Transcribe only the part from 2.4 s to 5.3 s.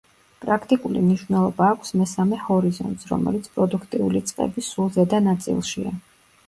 ჰორიზონტს, რომელიც პროდუქტიული წყების სულ ზედა